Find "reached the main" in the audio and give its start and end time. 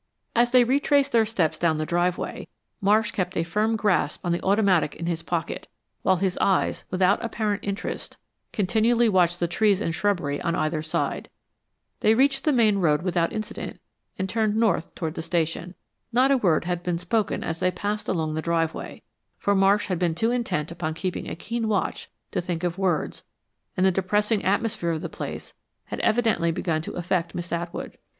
12.15-12.79